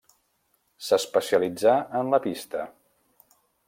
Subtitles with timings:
[0.85, 2.69] S'especialitzà en la pista.